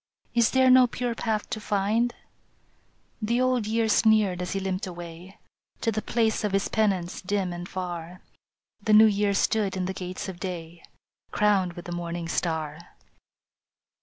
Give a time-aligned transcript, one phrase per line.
[0.33, 2.15] Is there no pure path to find?"
[3.31, 5.37] The Old Year sneered as he limped away
[5.81, 8.21] To the place of his penance dim and far.
[8.81, 10.81] The New Year stood in the gates of day,
[11.29, 12.79] Crowned with the morning star.